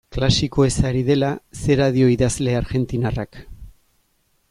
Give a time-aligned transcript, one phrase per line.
[0.15, 1.29] Klasikoez ari dela,
[1.65, 3.43] zera dio idazle argentinarrak.